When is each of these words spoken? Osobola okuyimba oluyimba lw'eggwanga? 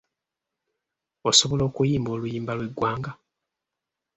Osobola 1.29 1.63
okuyimba 1.69 2.09
oluyimba 2.15 2.51
lw'eggwanga? 2.57 3.11